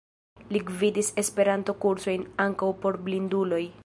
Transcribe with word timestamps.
Li 0.55 0.61
gvidis 0.69 1.11
Esperanto-kursojn, 1.23 2.25
ankaŭ 2.47 2.71
por 2.87 2.99
blinduloj. 3.09 3.65